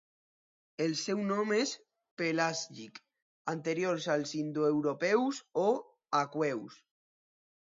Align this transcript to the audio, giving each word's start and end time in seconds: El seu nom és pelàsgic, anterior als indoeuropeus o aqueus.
El 0.85 0.93
seu 1.01 1.19
nom 1.31 1.51
és 1.57 1.73
pelàsgic, 2.21 2.97
anterior 3.55 4.01
als 4.15 4.33
indoeuropeus 4.41 5.43
o 5.67 5.69
aqueus. 6.23 6.81